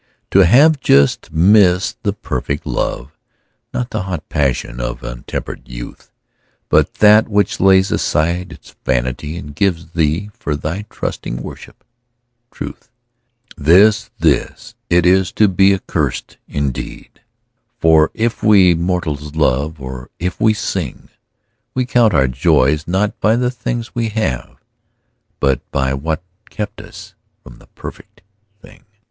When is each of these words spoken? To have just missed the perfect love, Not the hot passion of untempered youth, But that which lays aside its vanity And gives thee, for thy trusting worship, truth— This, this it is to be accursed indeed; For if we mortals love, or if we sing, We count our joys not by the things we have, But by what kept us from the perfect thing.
To 0.31 0.39
have 0.43 0.79
just 0.79 1.31
missed 1.31 2.01
the 2.01 2.11
perfect 2.11 2.65
love, 2.65 3.11
Not 3.71 3.91
the 3.91 4.01
hot 4.01 4.27
passion 4.29 4.79
of 4.81 5.03
untempered 5.03 5.69
youth, 5.69 6.09
But 6.69 6.95
that 6.95 7.27
which 7.27 7.59
lays 7.59 7.91
aside 7.91 8.51
its 8.51 8.75
vanity 8.83 9.37
And 9.37 9.53
gives 9.53 9.91
thee, 9.91 10.31
for 10.33 10.55
thy 10.55 10.85
trusting 10.89 11.43
worship, 11.43 11.83
truth— 12.49 12.89
This, 13.55 14.09
this 14.17 14.73
it 14.89 15.05
is 15.05 15.31
to 15.33 15.47
be 15.47 15.71
accursed 15.71 16.37
indeed; 16.47 17.21
For 17.77 18.09
if 18.15 18.41
we 18.41 18.73
mortals 18.73 19.35
love, 19.35 19.79
or 19.79 20.09
if 20.17 20.41
we 20.41 20.55
sing, 20.55 21.09
We 21.75 21.85
count 21.85 22.15
our 22.15 22.27
joys 22.27 22.87
not 22.87 23.19
by 23.19 23.35
the 23.35 23.51
things 23.51 23.93
we 23.93 24.09
have, 24.09 24.57
But 25.39 25.61
by 25.69 25.93
what 25.93 26.23
kept 26.49 26.81
us 26.81 27.13
from 27.43 27.59
the 27.59 27.67
perfect 27.67 28.21
thing. 28.63 28.85